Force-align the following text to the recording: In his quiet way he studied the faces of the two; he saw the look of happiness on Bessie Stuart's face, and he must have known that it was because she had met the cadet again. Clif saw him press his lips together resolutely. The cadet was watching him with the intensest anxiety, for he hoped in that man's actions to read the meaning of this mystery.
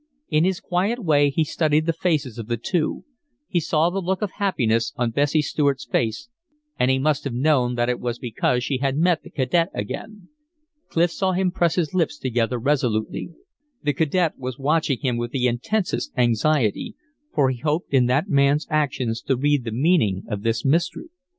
In 0.29 0.45
his 0.45 0.59
quiet 0.59 0.97
way 0.97 1.29
he 1.29 1.43
studied 1.43 1.85
the 1.85 1.93
faces 1.93 2.39
of 2.39 2.47
the 2.47 2.57
two; 2.57 3.05
he 3.47 3.59
saw 3.59 3.91
the 3.91 4.01
look 4.01 4.23
of 4.23 4.31
happiness 4.31 4.93
on 4.95 5.11
Bessie 5.11 5.43
Stuart's 5.43 5.85
face, 5.85 6.27
and 6.79 6.89
he 6.89 6.97
must 6.97 7.23
have 7.23 7.35
known 7.35 7.75
that 7.75 7.87
it 7.87 7.99
was 7.99 8.17
because 8.17 8.63
she 8.63 8.79
had 8.79 8.97
met 8.97 9.21
the 9.21 9.29
cadet 9.29 9.69
again. 9.75 10.29
Clif 10.89 11.11
saw 11.11 11.33
him 11.33 11.51
press 11.51 11.75
his 11.75 11.93
lips 11.93 12.17
together 12.17 12.57
resolutely. 12.57 13.29
The 13.83 13.93
cadet 13.93 14.39
was 14.39 14.57
watching 14.57 14.99
him 15.01 15.17
with 15.17 15.29
the 15.29 15.45
intensest 15.45 16.11
anxiety, 16.17 16.95
for 17.31 17.51
he 17.51 17.57
hoped 17.59 17.93
in 17.93 18.07
that 18.07 18.27
man's 18.27 18.65
actions 18.71 19.21
to 19.27 19.35
read 19.37 19.65
the 19.65 19.71
meaning 19.71 20.23
of 20.27 20.41
this 20.41 20.65
mystery. 20.65 21.09